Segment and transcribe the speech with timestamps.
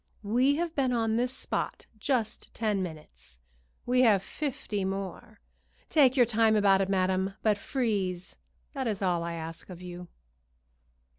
[0.23, 3.39] We have been on this spot just ten minutes;
[3.85, 5.39] we have fifty more.
[5.89, 8.35] Take your time about it, madam, but freeze,
[8.73, 10.07] that is all I ask of you."